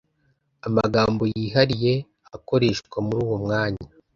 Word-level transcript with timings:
Amagambo 0.67 1.23
yihariye 1.33 1.93
akoreshwa 2.35 2.97
muri 3.05 3.19
uwo 3.27 3.37
mwanya 3.43 3.83